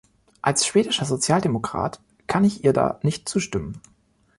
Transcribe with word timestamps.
Als 0.41 0.65
schwedischer 0.65 1.05
Sozialdemokrat 1.05 2.01
kann 2.25 2.43
ich 2.43 2.63
ihr 2.63 2.73
da 2.73 2.99
nicht 3.03 3.29
zustimmen. 3.29 3.79